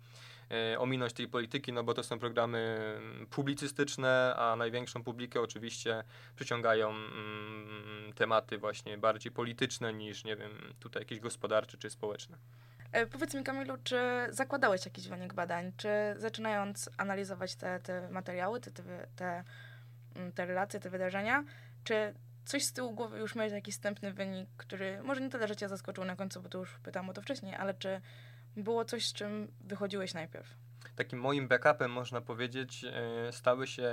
e, 0.51 0.79
ominąć 0.79 1.13
tej 1.13 1.27
polityki, 1.27 1.73
no 1.73 1.83
bo 1.83 1.93
to 1.93 2.03
są 2.03 2.19
programy 2.19 2.57
mm, 2.97 3.27
publicystyczne, 3.27 4.35
a 4.37 4.55
największą 4.55 5.03
publikę 5.03 5.41
oczywiście 5.41 6.03
przyciągają 6.35 6.89
mm, 6.89 8.13
tematy 8.15 8.57
właśnie 8.57 8.97
bardziej 8.97 9.31
polityczne 9.31 9.93
niż, 9.93 10.23
nie 10.23 10.35
wiem, 10.35 10.51
tutaj 10.79 11.01
jakieś 11.01 11.19
gospodarcze 11.19 11.77
czy 11.77 11.89
społeczne. 11.89 12.37
E, 12.91 13.05
powiedz 13.05 13.33
mi, 13.33 13.43
Kamilu, 13.43 13.77
czy 13.83 13.97
zakładałeś 14.29 14.85
jakiś 14.85 15.07
wynik 15.07 15.33
badań, 15.33 15.71
czy 15.77 15.89
zaczynając 16.17 16.89
analizować 16.97 17.55
te, 17.55 17.79
te 17.79 18.09
materiały, 18.09 18.59
te, 18.59 18.71
te, 18.71 18.83
te, 19.15 19.43
mm, 20.15 20.31
te 20.31 20.45
relacje, 20.45 20.79
te 20.79 20.89
wydarzenia, 20.89 21.43
czy 21.83 22.13
coś 22.47 22.65
z 22.65 22.73
tyłu 22.73 22.91
głowy 22.91 23.19
już 23.19 23.35
miałeś 23.35 23.53
jakiś 23.53 23.75
wstępny 23.75 24.13
wynik, 24.13 24.49
który 24.57 25.03
może 25.03 25.21
nie 25.21 25.29
tyle, 25.29 25.47
że 25.47 25.55
cię 25.55 25.69
zaskoczył 25.69 26.05
na 26.05 26.15
końcu, 26.15 26.41
bo 26.41 26.49
to 26.49 26.57
już 26.57 26.79
pytałam 26.79 27.09
o 27.09 27.13
to 27.13 27.21
wcześniej, 27.21 27.55
ale 27.55 27.73
czy 27.73 28.01
było 28.55 28.85
coś, 28.85 29.07
z 29.07 29.13
czym 29.13 29.51
wychodziłeś 29.61 30.13
najpierw? 30.13 30.66
Takim 30.95 31.19
moim 31.19 31.47
backupem, 31.47 31.91
można 31.91 32.21
powiedzieć, 32.21 32.83
e, 32.83 33.31
stały 33.31 33.67
się 33.67 33.91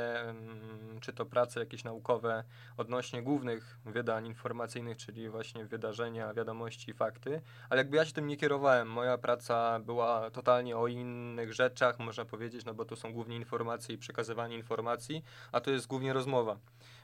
czy 1.01 1.13
to 1.13 1.27
prace 1.27 1.61
jakieś 1.61 1.85
naukowe 1.85 2.45
odnośnie 2.77 3.23
głównych 3.23 3.79
wydań 3.85 4.27
informacyjnych, 4.27 4.97
czyli 4.97 5.29
właśnie 5.29 5.65
wydarzenia, 5.65 6.35
wiadomości, 6.35 6.93
fakty, 6.93 7.41
ale 7.71 7.81
jakby 7.81 7.97
ja 7.97 8.05
się 8.05 8.13
tym 8.13 8.27
nie 8.27 8.37
kierowałem. 8.37 8.89
Moja 8.89 9.19
praca 9.19 9.81
była 9.81 10.31
totalnie 10.31 10.77
o 10.77 10.87
innych 10.87 11.53
rzeczach, 11.53 11.99
można 11.99 12.25
powiedzieć, 12.25 12.65
no 12.65 12.75
bo 12.75 12.85
to 12.85 12.97
są 12.97 13.13
głównie 13.13 13.37
informacje 13.37 13.95
i 13.95 13.99
przekazywanie 13.99 14.57
informacji, 14.57 15.25
a 15.53 15.61
to 15.61 15.71
jest 15.71 15.87
głównie 15.87 16.13
rozmowa. 16.13 16.59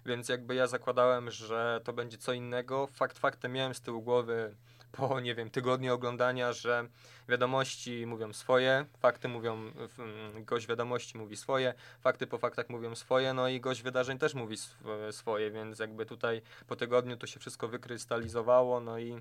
Więc 0.06 0.28
jakby 0.28 0.54
ja 0.54 0.66
zakładałem, 0.66 1.30
że 1.30 1.80
to 1.84 1.92
będzie 1.92 2.18
co 2.18 2.32
innego. 2.32 2.86
Fakt 2.86 3.18
faktem 3.18 3.52
miałem 3.52 3.74
z 3.74 3.80
tyłu 3.80 4.02
głowy 4.02 4.54
po, 4.92 5.20
nie 5.20 5.34
wiem, 5.34 5.50
tygodniu 5.50 5.94
oglądania, 5.94 6.52
że 6.52 6.88
wiadomości 7.28 8.06
mówią 8.06 8.32
swoje, 8.32 8.86
fakty 8.98 9.28
mówią, 9.28 9.72
mm, 9.98 10.44
gość 10.44 10.66
wiadomości 10.66 11.18
mówi 11.18 11.36
swoje, 11.36 11.74
fakty 12.00 12.26
po 12.26 12.38
faktach 12.38 12.68
mówią 12.68 12.94
swoje, 12.94 13.34
no 13.34 13.48
i 13.48 13.60
gość 13.60 13.82
wydarzeń 13.82 14.18
też 14.18 14.34
mówi 14.34 14.54
sw- 14.54 15.12
swoje, 15.12 15.50
więc 15.50 15.78
jakby 15.78 16.06
tutaj 16.06 16.42
po 16.66 16.76
tygodniu 16.76 17.16
to 17.16 17.26
się 17.26 17.40
wszystko 17.40 17.68
wykrystalizowało, 17.68 18.80
no 18.80 18.98
i 18.98 19.20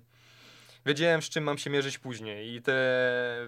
wiedziałem, 0.85 1.21
z 1.21 1.29
czym 1.29 1.43
mam 1.43 1.57
się 1.57 1.69
mierzyć 1.69 1.97
później 1.97 2.55
i 2.55 2.61
te 2.61 2.75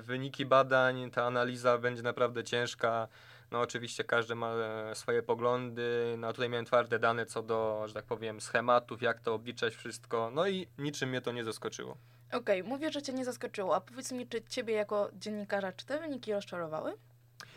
wyniki 0.01 0.45
badań, 0.45 1.11
ta 1.11 1.25
analiza 1.25 1.77
będzie 1.77 2.01
naprawdę 2.01 2.43
ciężka. 2.43 3.07
No 3.51 3.60
oczywiście 3.60 4.03
każdy 4.03 4.36
ma 4.36 4.53
e, 4.53 4.96
swoje 4.96 5.24
poglądy, 5.24 6.15
no 6.17 6.34
tutaj 6.34 6.50
miałem 6.50 6.65
twarde 6.65 7.00
dane 7.00 7.25
co 7.25 7.43
do, 7.43 7.84
że 7.88 7.93
tak 7.93 8.05
powiem, 8.05 8.41
schematów, 8.41 9.01
jak 9.01 9.20
to 9.20 9.34
obliczać 9.34 9.75
wszystko, 9.75 10.31
no 10.34 10.48
i 10.48 10.67
niczym 10.77 11.10
mnie 11.10 11.22
to 11.22 11.31
nie 11.31 11.43
zaskoczyło. 11.43 11.98
Okej, 12.31 12.63
mówię, 12.63 12.91
że 12.91 13.01
cię 13.01 13.13
nie 13.13 13.25
zaskoczyło, 13.25 13.75
a 13.75 13.81
powiedz 13.81 14.12
mi, 14.12 14.27
czy 14.27 14.41
ciebie 14.41 14.74
jako 14.74 15.10
dziennikarza, 15.13 15.72
czy 15.72 15.86
te 15.86 16.00
wyniki 16.00 16.34
rozczarowały? 16.34 16.93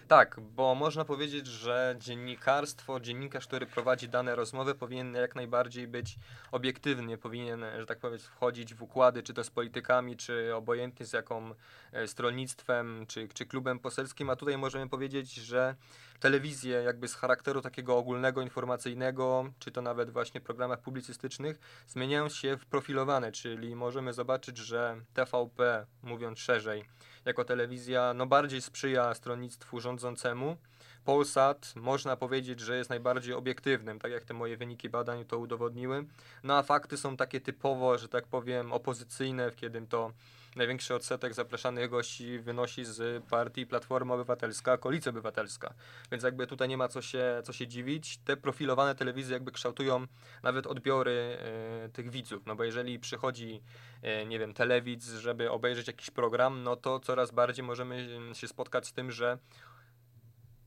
Tak, 0.09 0.41
bo 0.41 0.75
można 0.75 1.05
powiedzieć, 1.05 1.47
że 1.47 1.97
dziennikarstwo, 1.99 3.01
dziennikarz, 3.01 3.47
który 3.47 3.67
prowadzi 3.67 4.09
dane 4.09 4.37
rozmowy, 4.37 4.75
powinien 4.75 5.15
jak 5.15 5.35
najbardziej 5.35 5.89
być 5.89 6.17
obiektywny, 6.53 7.19
powinien, 7.19 7.65
że 7.79 7.87
tak 7.87 7.99
powiem, 7.99 8.19
wchodzić 8.19 8.75
w 8.75 8.83
układy, 8.83 9.23
czy 9.23 9.35
to 9.35 9.45
z 9.45 9.51
politykami, 9.51 10.17
czy 10.17 10.55
obojętnie 10.55 11.07
z 11.07 11.13
jaką 11.13 11.55
e, 11.93 12.09
stronnictwem, 12.09 13.05
czy, 13.09 13.29
czy 13.29 13.47
klubem 13.47 13.79
poselskim, 13.79 14.31
a 14.31 14.37
tutaj 14.37 14.59
możemy 14.59 14.89
powiedzieć, 14.89 15.35
że 15.35 15.75
telewizje 16.21 16.83
jakby 16.83 17.09
z 17.09 17.15
charakteru 17.15 17.61
takiego 17.61 17.97
ogólnego, 17.97 18.43
informacyjnego, 18.43 19.53
czy 19.59 19.71
to 19.71 19.83
nawet 19.83 20.11
właśnie 20.11 20.41
programach 20.41 20.81
publicystycznych, 20.81 21.59
zmieniają 21.87 22.29
się 22.29 22.57
w 22.57 22.67
profilowane, 22.67 23.33
czyli 23.33 23.77
możemy 23.77 24.13
zobaczyć, 24.13 24.59
że 24.59 25.01
TVP, 25.15 25.87
mówiąc 26.03 26.39
szerzej, 26.39 26.85
jako 27.25 27.45
telewizja 27.45 28.15
no 28.15 28.27
bardziej 28.27 28.63
sprzyja 28.63 29.15
stronnictwu 29.15 29.81
rządzącemu. 29.81 30.57
Polsat 31.05 31.73
można 31.77 32.17
powiedzieć, 32.17 32.61
że 32.61 32.77
jest 32.77 32.91
najbardziej 32.91 33.35
obiektywnym, 33.35 33.99
tak 33.99 34.13
jak 34.13 34.25
te 34.25 34.35
moje 34.35 34.57
wyniki 34.57 34.89
badań 34.89 35.25
to 35.25 35.39
udowodniły. 35.39 36.05
No 36.43 36.57
a 36.57 36.63
fakty 36.63 36.97
są 36.97 37.17
takie 37.17 37.41
typowo, 37.41 37.99
że 37.99 38.09
tak 38.09 38.27
powiem, 38.27 38.73
opozycyjne, 38.73 39.51
kiedy 39.57 39.87
to 39.87 40.13
największy 40.57 40.95
odsetek 40.95 41.35
zapraszanych 41.35 41.91
gości 41.91 42.39
wynosi 42.39 42.85
z 42.85 43.25
partii 43.25 43.67
Platforma 43.67 44.15
Obywatelska, 44.15 44.79
Koalicja 44.79 45.11
Obywatelska. 45.11 45.75
Więc 46.13 46.25
jakby 46.25 46.47
tutaj 46.47 46.69
nie 46.69 46.77
ma 46.77 46.89
co 46.89 47.03
się, 47.03 47.43
co 47.45 47.53
się 47.53 47.67
dziwić. 47.67 48.19
Te 48.19 48.37
profilowane 48.37 48.95
telewizje 48.95 49.35
jakby 49.35 49.53
kształtują 49.53 50.07
nawet 50.43 50.67
odbiory 50.67 51.39
e, 51.85 51.89
tych 51.89 52.11
widzów. 52.11 52.47
No 52.47 52.57
bo 52.57 52.65
jeżeli 52.65 52.99
przychodzi, 52.99 53.63
e, 54.03 54.27
nie 54.27 54.39
wiem, 54.39 54.55
telewidz, 54.55 55.07
żeby 55.07 55.51
obejrzeć 55.51 55.87
jakiś 55.87 56.11
program, 56.11 56.63
no 56.63 56.77
to 56.77 57.01
coraz 57.01 57.31
bardziej 57.31 57.65
możemy 57.65 58.09
się 58.33 58.49
spotkać 58.49 58.87
z 58.87 58.93
tym, 58.93 59.13
że 59.13 59.39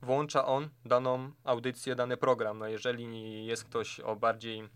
włącza 0.02 0.46
on 0.46 0.68
daną 0.84 1.30
audycję, 1.44 1.94
dany 1.94 2.16
program. 2.16 2.58
No 2.58 2.68
jeżeli 2.68 3.46
jest 3.46 3.64
ktoś 3.64 4.00
o 4.00 4.16
bardziej 4.16 4.68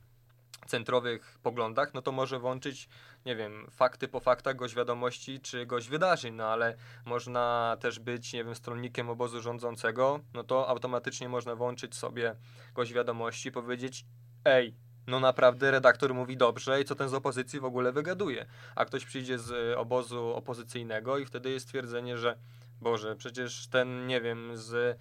centrowych 0.66 1.38
poglądach, 1.42 1.94
no 1.94 2.02
to 2.02 2.12
może 2.12 2.38
włączyć, 2.38 2.88
nie 3.26 3.36
wiem, 3.36 3.66
fakty 3.70 4.08
po 4.08 4.20
faktach, 4.20 4.56
gość 4.56 4.74
wiadomości 4.74 5.40
czy 5.40 5.66
gość 5.66 5.88
wydarzeń, 5.88 6.34
no 6.34 6.46
ale 6.46 6.76
można 7.04 7.76
też 7.80 7.98
być, 7.98 8.32
nie 8.32 8.44
wiem, 8.44 8.54
stronnikiem 8.54 9.10
obozu 9.10 9.42
rządzącego, 9.42 10.20
no 10.34 10.44
to 10.44 10.68
automatycznie 10.68 11.28
można 11.28 11.54
włączyć 11.54 11.94
sobie 11.94 12.36
gość 12.74 12.92
wiadomości, 12.92 13.52
powiedzieć, 13.52 14.04
ej, 14.44 14.74
no 15.06 15.20
naprawdę 15.20 15.70
redaktor 15.70 16.14
mówi 16.14 16.36
dobrze 16.36 16.80
i 16.80 16.84
co 16.84 16.94
ten 16.94 17.08
z 17.08 17.14
opozycji 17.14 17.60
w 17.60 17.64
ogóle 17.64 17.92
wygaduje. 17.92 18.46
A 18.76 18.84
ktoś 18.84 19.04
przyjdzie 19.04 19.38
z 19.38 19.76
obozu 19.78 20.34
opozycyjnego 20.34 21.18
i 21.18 21.26
wtedy 21.26 21.50
jest 21.50 21.66
stwierdzenie, 21.66 22.18
że 22.18 22.36
Boże, 22.80 23.16
przecież 23.16 23.66
ten, 23.66 24.06
nie 24.06 24.20
wiem, 24.20 24.56
z 24.56 24.98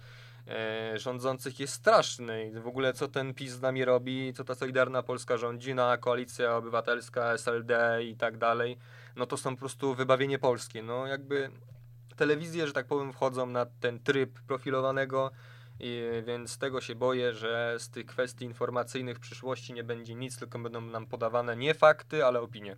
rządzących 0.94 1.60
jest 1.60 1.72
straszny. 1.72 2.46
I 2.46 2.60
w 2.60 2.66
ogóle 2.66 2.92
co 2.92 3.08
ten 3.08 3.34
PiS 3.34 3.52
z 3.52 3.60
nami 3.60 3.84
robi, 3.84 4.32
co 4.32 4.44
ta 4.44 4.54
Solidarna 4.54 5.02
Polska 5.02 5.36
rządzi, 5.36 5.74
na 5.74 5.96
Koalicja 5.96 6.56
Obywatelska, 6.56 7.32
SLD 7.32 8.04
i 8.04 8.16
tak 8.16 8.36
dalej, 8.38 8.78
no 9.16 9.26
to 9.26 9.36
są 9.36 9.50
po 9.50 9.60
prostu 9.60 9.94
wybawienie 9.94 10.38
polskie. 10.38 10.82
No 10.82 11.06
jakby 11.06 11.50
telewizje, 12.16 12.66
że 12.66 12.72
tak 12.72 12.86
powiem, 12.86 13.12
wchodzą 13.12 13.46
na 13.46 13.66
ten 13.66 14.00
tryb 14.00 14.40
profilowanego, 14.46 15.30
i 15.80 16.02
więc 16.26 16.58
tego 16.58 16.80
się 16.80 16.94
boję, 16.94 17.32
że 17.32 17.76
z 17.78 17.90
tych 17.90 18.06
kwestii 18.06 18.44
informacyjnych 18.44 19.16
w 19.16 19.20
przyszłości 19.20 19.72
nie 19.72 19.84
będzie 19.84 20.14
nic, 20.14 20.38
tylko 20.38 20.58
będą 20.58 20.80
nam 20.80 21.06
podawane 21.06 21.56
nie 21.56 21.74
fakty, 21.74 22.24
ale 22.24 22.40
opinie. 22.40 22.76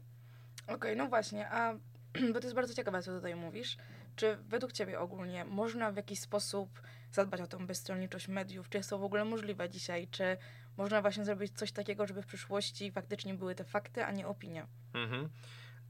Okej, 0.66 0.96
no 0.96 1.08
właśnie, 1.08 1.50
a 1.50 1.74
bo 2.32 2.40
to 2.40 2.46
jest 2.46 2.54
bardzo 2.54 2.74
ciekawe, 2.74 3.02
co 3.02 3.12
tutaj 3.12 3.34
mówisz. 3.34 3.76
Czy 4.16 4.36
według 4.36 4.72
Ciebie 4.72 5.00
ogólnie 5.00 5.44
można 5.44 5.92
w 5.92 5.96
jakiś 5.96 6.20
sposób 6.20 6.80
zadbać 7.14 7.40
o 7.40 7.46
tą 7.46 7.66
bezstronniczość 7.66 8.28
mediów? 8.28 8.68
Czy 8.68 8.78
jest 8.78 8.90
to 8.90 8.98
w 8.98 9.04
ogóle 9.04 9.24
możliwe 9.24 9.70
dzisiaj? 9.70 10.08
Czy 10.08 10.36
można 10.76 11.02
właśnie 11.02 11.24
zrobić 11.24 11.58
coś 11.58 11.72
takiego, 11.72 12.06
żeby 12.06 12.22
w 12.22 12.26
przyszłości 12.26 12.92
faktycznie 12.92 13.34
były 13.34 13.54
te 13.54 13.64
fakty, 13.64 14.04
a 14.04 14.12
nie 14.12 14.26
opinie? 14.26 14.66
Mhm. 14.94 15.28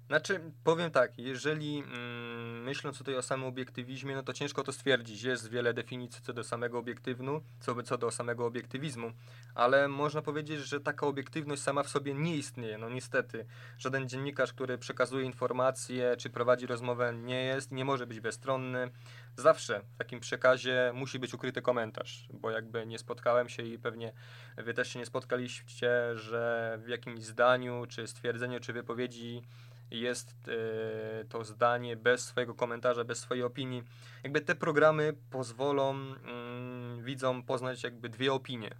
Znaczy, 0.06 0.40
powiem 0.64 0.90
tak, 0.90 1.18
jeżeli 1.18 1.78
mm, 1.78 2.62
myśląc 2.62 2.98
tutaj 2.98 3.16
o 3.16 3.22
samym 3.22 3.46
obiektywizmie, 3.46 4.14
no 4.14 4.22
to 4.22 4.32
ciężko 4.32 4.62
to 4.62 4.72
stwierdzić. 4.72 5.22
Jest 5.22 5.50
wiele 5.50 5.74
definicji 5.74 6.22
co 6.22 6.32
do 6.32 6.44
samego 6.44 6.78
obiektywnu, 6.78 7.40
co, 7.60 7.82
co 7.82 7.98
do 7.98 8.10
samego 8.10 8.46
obiektywizmu, 8.46 9.12
ale 9.54 9.88
można 9.88 10.22
powiedzieć, 10.22 10.60
że 10.60 10.80
taka 10.80 11.06
obiektywność 11.06 11.62
sama 11.62 11.82
w 11.82 11.88
sobie 11.88 12.14
nie 12.14 12.36
istnieje. 12.36 12.78
No 12.78 12.88
niestety, 12.88 13.46
żaden 13.78 14.08
dziennikarz, 14.08 14.52
który 14.52 14.78
przekazuje 14.78 15.24
informacje 15.24 16.16
czy 16.16 16.30
prowadzi 16.30 16.66
rozmowę 16.66 17.14
nie 17.14 17.44
jest, 17.44 17.72
nie 17.72 17.84
może 17.84 18.06
być 18.06 18.20
bezstronny. 18.20 18.90
Zawsze 19.36 19.80
w 19.94 19.96
takim 19.98 20.20
przekazie 20.20 20.92
musi 20.94 21.18
być 21.18 21.34
ukryty 21.34 21.62
komentarz, 21.62 22.28
bo 22.32 22.50
jakby 22.50 22.86
nie 22.86 22.98
spotkałem 22.98 23.48
się 23.48 23.62
i 23.62 23.78
pewnie 23.78 24.12
wy 24.56 24.74
też 24.74 24.88
się 24.88 24.98
nie 24.98 25.06
spotkaliście, 25.06 25.90
że 26.14 26.78
w 26.84 26.88
jakimś 26.88 27.24
zdaniu, 27.24 27.86
czy 27.88 28.06
stwierdzeniu, 28.06 28.60
czy 28.60 28.72
wypowiedzi 28.72 29.42
jest 29.90 30.34
e, 30.48 31.24
to 31.24 31.44
zdanie 31.44 31.96
bez 31.96 32.24
swojego 32.24 32.54
komentarza, 32.54 33.04
bez 33.04 33.18
swojej 33.18 33.44
opinii. 33.44 33.82
Jakby 34.22 34.40
te 34.40 34.54
programy 34.54 35.12
pozwolą 35.30 35.90
mm, 35.90 37.04
widzom 37.04 37.42
poznać 37.42 37.82
jakby 37.82 38.08
dwie 38.08 38.32
opinie. 38.32 38.70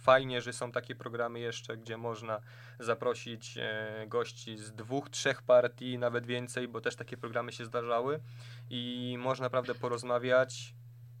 Fajnie, 0.00 0.40
że 0.40 0.52
są 0.52 0.72
takie 0.72 0.94
programy 0.94 1.40
jeszcze, 1.40 1.76
gdzie 1.76 1.96
można 1.96 2.40
zaprosić 2.78 3.58
e, 3.58 4.04
gości 4.08 4.58
z 4.58 4.72
dwóch, 4.72 5.10
trzech 5.10 5.42
partii, 5.42 5.98
nawet 5.98 6.26
więcej, 6.26 6.68
bo 6.68 6.80
też 6.80 6.96
takie 6.96 7.16
programy 7.16 7.52
się 7.52 7.64
zdarzały 7.64 8.20
i 8.70 9.16
można 9.18 9.44
naprawdę 9.46 9.74
porozmawiać 9.74 10.74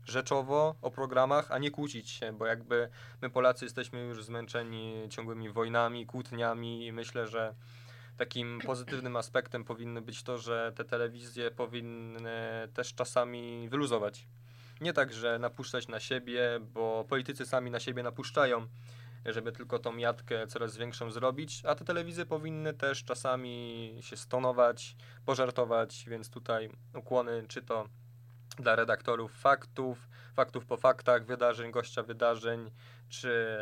rzeczowo 0.04 0.74
o 0.82 0.90
programach, 0.90 1.52
a 1.52 1.58
nie 1.58 1.70
kłócić 1.70 2.10
się, 2.10 2.32
bo 2.32 2.46
jakby 2.46 2.88
my 3.22 3.30
Polacy 3.30 3.64
jesteśmy 3.64 4.00
już 4.00 4.24
zmęczeni 4.24 5.08
ciągłymi 5.10 5.50
wojnami, 5.50 6.06
kłótniami 6.06 6.86
i 6.86 6.92
myślę, 6.92 7.26
że 7.26 7.54
takim 8.16 8.58
pozytywnym 8.66 9.16
aspektem 9.16 9.64
powinno 9.64 10.02
być 10.02 10.22
to, 10.22 10.38
że 10.38 10.72
te 10.76 10.84
telewizje 10.84 11.50
powinny 11.50 12.68
też 12.74 12.94
czasami 12.94 13.68
wyluzować. 13.68 14.26
Nie 14.80 14.92
tak, 14.92 15.12
że 15.12 15.38
napuszczać 15.38 15.88
na 15.88 16.00
siebie, 16.00 16.60
bo 16.60 17.04
politycy 17.08 17.46
sami 17.46 17.70
na 17.70 17.80
siebie 17.80 18.02
napuszczają, 18.02 18.66
żeby 19.26 19.52
tylko 19.52 19.78
tą 19.78 19.96
jatkę 19.96 20.46
coraz 20.46 20.76
większą 20.76 21.10
zrobić, 21.10 21.62
a 21.64 21.74
te 21.74 21.84
telewizje 21.84 22.26
powinny 22.26 22.74
też 22.74 23.04
czasami 23.04 23.98
się 24.00 24.16
stonować, 24.16 24.96
pożartować, 25.26 26.04
więc 26.08 26.30
tutaj 26.30 26.70
ukłony 26.94 27.44
czy 27.48 27.62
to 27.62 27.88
dla 28.58 28.76
redaktorów 28.76 29.32
faktów, 29.32 30.08
faktów 30.34 30.66
po 30.66 30.76
faktach, 30.76 31.26
wydarzeń, 31.26 31.70
gościa 31.70 32.02
wydarzeń, 32.02 32.70
czy 33.08 33.58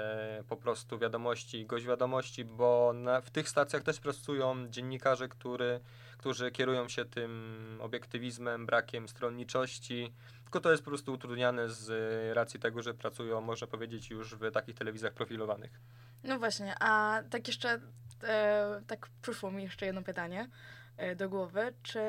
po 0.48 0.56
prostu 0.56 0.98
wiadomości, 0.98 1.66
gość 1.66 1.86
wiadomości, 1.86 2.44
bo 2.44 2.92
na, 2.94 3.20
w 3.20 3.30
tych 3.30 3.48
stacjach 3.48 3.82
też 3.82 4.00
pracują 4.00 4.68
dziennikarze, 4.68 5.28
który, 5.28 5.80
którzy 6.18 6.50
kierują 6.50 6.88
się 6.88 7.04
tym 7.04 7.78
obiektywizmem, 7.80 8.66
brakiem 8.66 9.08
stronniczości, 9.08 10.12
tylko 10.42 10.60
to 10.60 10.70
jest 10.70 10.84
po 10.84 10.90
prostu 10.90 11.12
utrudniane 11.12 11.68
z 11.68 11.90
racji 12.36 12.60
tego, 12.60 12.82
że 12.82 12.94
pracują, 12.94 13.40
można 13.40 13.66
powiedzieć, 13.66 14.10
już 14.10 14.34
w 14.34 14.50
takich 14.50 14.74
telewizjach 14.74 15.12
profilowanych. 15.12 15.80
No 16.24 16.38
właśnie, 16.38 16.74
a 16.80 17.22
tak 17.30 17.48
jeszcze, 17.48 17.80
e, 18.22 18.82
tak 18.86 19.08
przyszło 19.22 19.50
mi 19.50 19.62
jeszcze 19.62 19.86
jedno 19.86 20.02
pytanie 20.02 20.48
e, 20.96 21.16
do 21.16 21.28
głowy. 21.28 21.74
Czy 21.82 22.00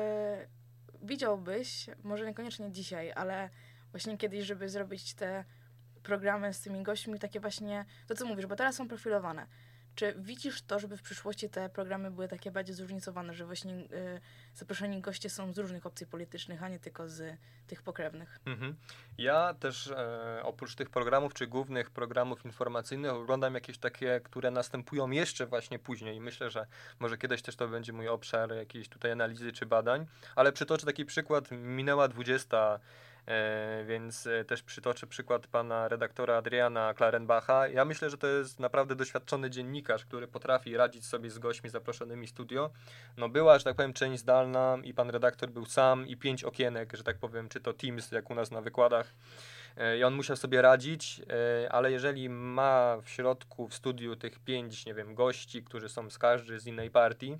widziałbyś, 1.02 1.86
może 2.02 2.26
niekoniecznie 2.26 2.72
dzisiaj, 2.72 3.12
ale 3.12 3.50
właśnie 3.90 4.18
kiedyś, 4.18 4.44
żeby 4.44 4.68
zrobić 4.68 5.14
te 5.14 5.44
programy 6.02 6.54
z 6.54 6.60
tymi 6.60 6.82
gośćmi, 6.82 7.18
takie 7.18 7.40
właśnie, 7.40 7.84
to 8.06 8.14
co 8.14 8.26
mówisz, 8.26 8.46
bo 8.46 8.56
teraz 8.56 8.76
są 8.76 8.88
profilowane. 8.88 9.46
Czy 9.94 10.14
widzisz 10.18 10.62
to, 10.62 10.78
żeby 10.78 10.96
w 10.96 11.02
przyszłości 11.02 11.50
te 11.50 11.68
programy 11.68 12.10
były 12.10 12.28
takie 12.28 12.50
bardziej 12.50 12.74
zróżnicowane, 12.74 13.34
że 13.34 13.46
właśnie 13.46 13.74
y, 13.74 14.20
zaproszeni 14.54 15.00
goście 15.00 15.30
są 15.30 15.52
z 15.52 15.58
różnych 15.58 15.86
opcji 15.86 16.06
politycznych, 16.06 16.62
a 16.62 16.68
nie 16.68 16.78
tylko 16.78 17.08
z 17.08 17.36
tych 17.66 17.82
pokrewnych? 17.82 18.38
Mhm. 18.46 18.76
Ja 19.18 19.54
też 19.54 19.86
e, 19.86 20.40
oprócz 20.42 20.74
tych 20.74 20.90
programów, 20.90 21.34
czy 21.34 21.46
głównych 21.46 21.90
programów 21.90 22.44
informacyjnych, 22.44 23.12
oglądam 23.12 23.54
jakieś 23.54 23.78
takie, 23.78 24.20
które 24.24 24.50
następują 24.50 25.10
jeszcze 25.10 25.46
właśnie 25.46 25.78
później. 25.78 26.20
Myślę, 26.20 26.50
że 26.50 26.66
może 26.98 27.18
kiedyś 27.18 27.42
też 27.42 27.56
to 27.56 27.68
będzie 27.68 27.92
mój 27.92 28.08
obszar 28.08 28.54
jakiejś 28.54 28.88
tutaj 28.88 29.12
analizy 29.12 29.52
czy 29.52 29.66
badań, 29.66 30.06
ale 30.36 30.52
przytoczę 30.52 30.86
taki 30.86 31.04
przykład. 31.04 31.50
Minęła 31.50 32.08
20 32.08 32.56
E, 32.56 32.80
więc 33.86 34.26
e, 34.26 34.44
też 34.44 34.62
przytoczę 34.62 35.06
przykład 35.06 35.46
pana 35.46 35.88
redaktora 35.88 36.36
Adriana 36.36 36.94
Klarenbacha. 36.94 37.68
Ja 37.68 37.84
myślę, 37.84 38.10
że 38.10 38.18
to 38.18 38.26
jest 38.26 38.60
naprawdę 38.60 38.94
doświadczony 38.94 39.50
dziennikarz, 39.50 40.04
który 40.04 40.28
potrafi 40.28 40.76
radzić 40.76 41.06
sobie 41.06 41.30
z 41.30 41.38
gośćmi 41.38 41.70
zaproszonymi 41.70 42.26
studio. 42.26 42.70
No 43.16 43.28
była, 43.28 43.58
że 43.58 43.64
tak 43.64 43.76
powiem, 43.76 43.92
część 43.92 44.20
zdalna 44.20 44.78
i 44.84 44.94
pan 44.94 45.10
redaktor 45.10 45.50
był 45.50 45.66
sam 45.66 46.06
i 46.06 46.16
pięć 46.16 46.44
okienek, 46.44 46.96
że 46.96 47.02
tak 47.02 47.18
powiem, 47.18 47.48
czy 47.48 47.60
to 47.60 47.72
Teams, 47.72 48.12
jak 48.12 48.30
u 48.30 48.34
nas 48.34 48.50
na 48.50 48.60
wykładach. 48.60 49.14
E, 49.76 49.98
I 49.98 50.04
on 50.04 50.14
musiał 50.14 50.36
sobie 50.36 50.62
radzić, 50.62 51.22
ale 51.70 51.92
jeżeli 51.92 52.28
ma 52.28 52.96
w 53.02 53.08
środku, 53.08 53.68
w 53.68 53.74
studiu 53.74 54.16
tych 54.16 54.38
pięć, 54.38 54.86
nie 54.86 54.94
wiem, 54.94 55.14
gości, 55.14 55.62
którzy 55.62 55.88
są 55.88 56.10
z 56.10 56.18
każdej 56.18 56.60
z 56.60 56.66
innej 56.66 56.90
partii, 56.90 57.38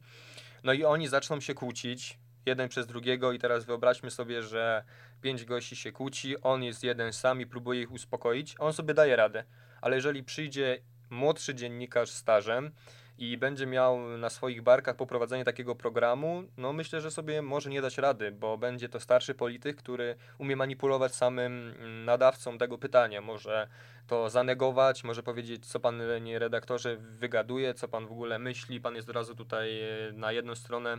no 0.65 0.73
i 0.73 0.85
oni 0.85 1.09
zaczną 1.09 1.41
się 1.41 1.55
kłócić, 1.55 2.19
jeden 2.47 2.69
przez 2.69 2.87
drugiego 2.87 3.33
i 3.33 3.39
teraz 3.39 3.65
wyobraźmy 3.65 4.11
sobie, 4.11 4.43
że 4.43 4.85
pięć 5.23 5.45
gości 5.45 5.77
się 5.77 5.93
kłóci, 5.93 6.41
on 6.41 6.63
jest 6.63 6.85
jeden 6.85 7.13
sam 7.13 7.41
i 7.41 7.47
próbuje 7.47 7.83
ich 7.83 7.93
uspokoić, 7.93 8.55
on 8.59 8.73
sobie 8.73 8.95
daje 8.95 9.17
radę. 9.17 9.45
Ale 9.81 9.97
jeżeli 9.97 10.25
przyjdzie 10.25 10.79
młodszy 11.11 11.55
dziennikarz 11.55 12.11
stażem 12.11 12.71
i 13.19 13.39
będzie 13.39 13.67
miał 13.67 14.19
na 14.19 14.31
swoich 14.31 14.63
barkach 14.63 14.97
poprowadzenie 14.97 15.45
takiego 15.45 15.75
programu, 15.75 16.43
no 16.57 16.73
myślę, 16.73 17.01
że 17.01 17.11
sobie 17.11 17.43
może 17.43 17.71
nie 17.71 17.83
dać 17.83 17.99
rady, 17.99 18.33
bo 18.33 18.59
będzie 18.59 18.89
to 18.89 19.01
starszy 19.01 19.35
polityk, 19.35 19.77
który 19.77 20.17
umie 20.39 20.57
manipulować 20.57 21.15
samym 21.15 21.75
nadawcą 22.05 22.59
tego 22.59 22.79
pytania. 22.79 23.21
Może 23.21 23.69
to 24.07 24.31
zanegować, 24.31 25.05
może 25.05 25.23
powiedzieć, 25.23 25.67
co 25.67 25.81
pan, 25.81 26.03
nie 26.23 26.39
redaktorze, 26.39 26.97
wygaduje, 26.97 27.75
co 27.75 27.89
pan 27.89 28.07
w 28.07 28.13
ogóle 28.13 28.39
myśli, 28.39 28.81
pan 28.81 28.97
jest 28.97 29.09
od 29.09 29.17
razu 29.17 29.35
tutaj 29.35 29.81
e, 29.83 30.13
na 30.13 30.33
jedną 30.33 30.55
stronę 30.55 30.99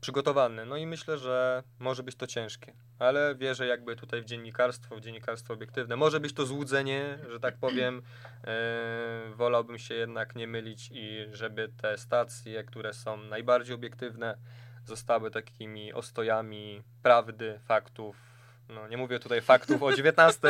przygotowany. 0.00 0.66
No 0.66 0.76
i 0.76 0.86
myślę, 0.86 1.18
że 1.18 1.62
może 1.78 2.02
być 2.02 2.16
to 2.16 2.26
ciężkie, 2.26 2.72
ale 2.98 3.34
wierzę 3.34 3.66
jakby 3.66 3.96
tutaj 3.96 4.22
w 4.22 4.24
dziennikarstwo, 4.24 4.96
w 4.96 5.00
dziennikarstwo 5.00 5.54
obiektywne. 5.54 5.96
Może 5.96 6.20
być 6.20 6.32
to 6.32 6.46
złudzenie, 6.46 7.18
że 7.30 7.40
tak 7.40 7.56
powiem. 7.56 8.02
E, 8.44 9.30
wolałbym 9.34 9.78
się 9.78 9.94
jednak 9.94 10.36
nie 10.36 10.46
mylić 10.46 10.90
i 10.92 11.26
żeby 11.32 11.68
te 11.82 11.98
stacje, 11.98 12.64
które 12.64 12.94
są 12.94 13.16
najbardziej 13.16 13.74
obiektywne, 13.74 14.38
zostały 14.84 15.30
takimi 15.30 15.92
ostojami 15.92 16.82
prawdy, 17.02 17.60
faktów, 17.64 18.37
no, 18.68 18.88
nie 18.88 18.96
mówię 18.96 19.18
tutaj 19.18 19.40
faktów 19.40 19.82
o 19.82 19.92
19, 19.92 20.40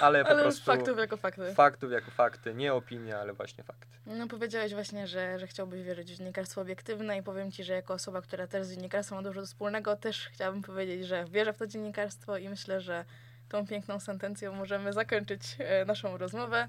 ale 0.00 0.24
po 0.24 0.30
ale 0.30 0.42
prostu. 0.42 0.64
faktów 0.64 0.98
jako 0.98 1.16
fakty. 1.16 1.54
Faktów 1.54 1.92
jako 1.92 2.10
fakty, 2.10 2.54
nie 2.54 2.74
opinie, 2.74 3.18
ale 3.18 3.32
właśnie 3.32 3.64
fakty. 3.64 3.86
No 4.06 4.28
powiedziałeś 4.28 4.74
właśnie, 4.74 5.06
że, 5.06 5.38
że 5.38 5.46
chciałbyś 5.46 5.82
wierzyć 5.82 6.12
w 6.12 6.16
dziennikarstwo 6.16 6.60
obiektywne 6.60 7.18
i 7.18 7.22
powiem 7.22 7.52
ci, 7.52 7.64
że 7.64 7.72
jako 7.72 7.94
osoba, 7.94 8.22
która 8.22 8.46
też 8.46 8.66
z 8.66 8.70
dziennikarstwem 8.70 9.18
ma 9.18 9.22
dużo 9.22 9.46
wspólnego, 9.46 9.96
też 9.96 10.28
chciałabym 10.28 10.62
powiedzieć, 10.62 11.06
że 11.06 11.24
wierzę 11.24 11.52
w 11.52 11.58
to 11.58 11.66
dziennikarstwo 11.66 12.36
i 12.36 12.48
myślę, 12.48 12.80
że 12.80 13.04
tą 13.48 13.66
piękną 13.66 14.00
sentencją 14.00 14.52
możemy 14.52 14.92
zakończyć 14.92 15.56
e, 15.58 15.84
naszą 15.84 16.18
rozmowę. 16.18 16.68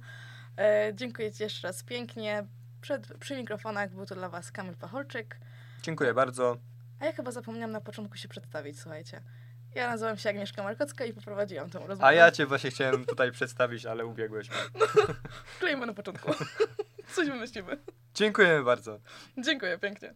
E, 0.58 0.92
dziękuję 0.96 1.32
Ci 1.32 1.44
jeszcze 1.44 1.68
raz 1.68 1.84
pięknie. 1.84 2.46
Przed, 2.82 3.18
przy 3.18 3.36
mikrofonach 3.36 3.92
był 3.92 4.06
to 4.06 4.16
dla 4.16 4.30
Was 4.30 4.52
Kamil 4.52 4.76
Pacholczyk. 4.76 5.38
Dziękuję 5.82 6.14
bardzo. 6.14 6.58
A 7.00 7.06
ja 7.06 7.12
chyba 7.12 7.32
zapomniałam 7.32 7.72
na 7.72 7.82
początku 7.82 8.18
się 8.18 8.28
przedstawić, 8.28 8.80
słuchajcie. 8.80 9.22
Ja 9.76 9.90
nazywam 9.90 10.18
się 10.18 10.30
Agnieszka 10.30 10.64
Markocka 10.64 11.06
i 11.06 11.14
poprowadziłam 11.14 11.70
tą 11.70 11.80
rozmowę. 11.80 12.06
A 12.06 12.14
ja 12.14 12.32
cię 12.32 12.46
właśnie 12.46 12.72
chciałem 12.72 13.06
tutaj 13.06 13.32
przedstawić, 13.32 13.86
ale 13.86 14.06
ubiegłeś 14.06 14.50
mnie. 14.50 14.60
No, 14.80 14.86
klejmy 15.60 15.86
na 15.86 15.94
początku. 15.94 16.32
Coś 17.16 17.28
wymyślimy. 17.28 17.78
Dziękujemy 18.14 18.64
bardzo. 18.64 19.00
Dziękuję 19.38 19.78
pięknie. 19.78 20.14